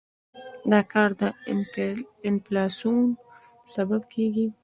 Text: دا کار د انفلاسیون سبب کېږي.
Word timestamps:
دا 0.71 0.79
کار 0.91 1.09
د 1.19 1.21
انفلاسیون 2.27 2.99
سبب 3.75 4.01
کېږي. 4.13 4.47